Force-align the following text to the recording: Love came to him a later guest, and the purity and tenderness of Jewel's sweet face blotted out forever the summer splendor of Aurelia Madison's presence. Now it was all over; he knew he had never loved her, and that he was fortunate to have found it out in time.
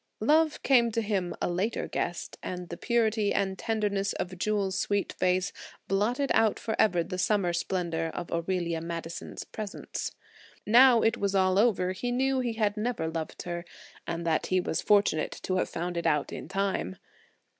Love 0.21 0.63
came 0.63 0.91
to 0.91 0.99
him 1.03 1.35
a 1.43 1.47
later 1.47 1.87
guest, 1.87 2.35
and 2.41 2.69
the 2.69 2.75
purity 2.75 3.31
and 3.31 3.59
tenderness 3.59 4.13
of 4.13 4.35
Jewel's 4.39 4.79
sweet 4.79 5.13
face 5.13 5.53
blotted 5.87 6.31
out 6.33 6.57
forever 6.57 7.03
the 7.03 7.19
summer 7.19 7.53
splendor 7.53 8.07
of 8.15 8.31
Aurelia 8.31 8.81
Madison's 8.81 9.43
presence. 9.43 10.11
Now 10.65 11.01
it 11.03 11.17
was 11.17 11.35
all 11.35 11.59
over; 11.59 11.91
he 11.91 12.09
knew 12.11 12.39
he 12.39 12.53
had 12.53 12.77
never 12.77 13.07
loved 13.07 13.43
her, 13.43 13.63
and 14.07 14.25
that 14.25 14.47
he 14.47 14.59
was 14.59 14.81
fortunate 14.81 15.39
to 15.43 15.57
have 15.57 15.69
found 15.69 15.95
it 15.97 16.07
out 16.07 16.33
in 16.33 16.47
time. 16.47 16.95